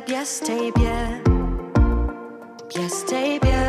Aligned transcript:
Biye 0.00 0.06
piastej 0.06 0.72
bie 0.72 1.20
Piastej 2.68 3.40
bie 3.40 3.62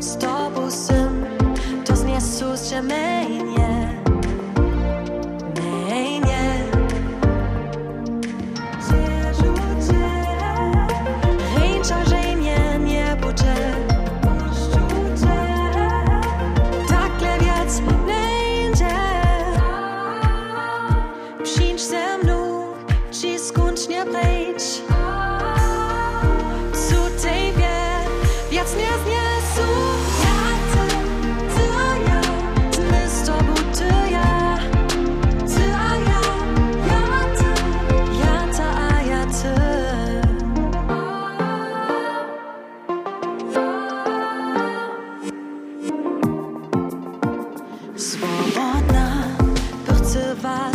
Z 0.00 0.18
tobusem 0.18 1.26
To 1.84 1.96
z 1.96 2.04
nie 2.04 2.20
suszymy 2.20 3.23
swobodna, 48.24 49.36
to 49.86 50.73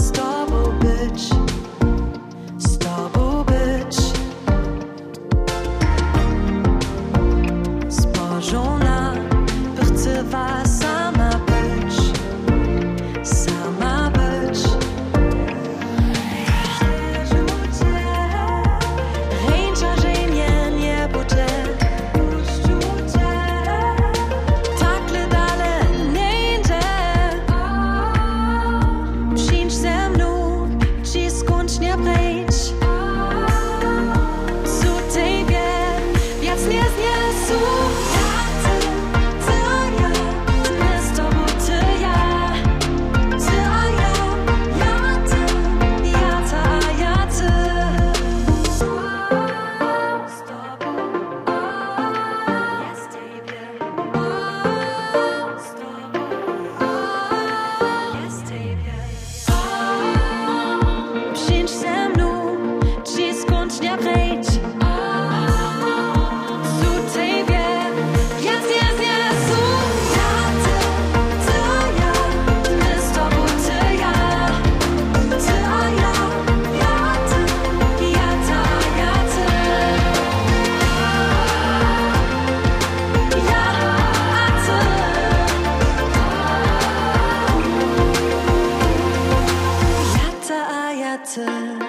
better. 91.26 91.89